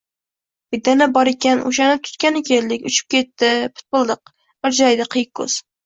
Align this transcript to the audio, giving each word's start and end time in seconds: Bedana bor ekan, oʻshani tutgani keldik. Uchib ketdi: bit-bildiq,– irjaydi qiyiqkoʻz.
Bedana 0.75 1.07
bor 1.17 1.31
ekan, 1.33 1.61
oʻshani 1.73 2.01
tutgani 2.09 2.43
keldik. 2.49 2.89
Uchib 2.93 3.11
ketdi: 3.17 3.55
bit-bildiq,– 3.79 4.37
irjaydi 4.69 5.13
qiyiqkoʻz. 5.17 5.65